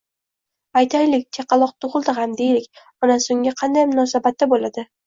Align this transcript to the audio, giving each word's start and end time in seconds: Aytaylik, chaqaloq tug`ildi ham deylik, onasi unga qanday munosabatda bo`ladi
Aytaylik, 0.81 1.27
chaqaloq 1.39 1.75
tug`ildi 1.87 2.17
ham 2.23 2.35
deylik, 2.43 2.83
onasi 3.09 3.35
unga 3.39 3.57
qanday 3.65 3.91
munosabatda 3.95 4.55
bo`ladi 4.57 4.91